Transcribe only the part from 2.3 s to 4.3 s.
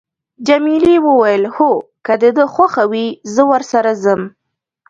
ده خوښه وي، زه ورسره ځم.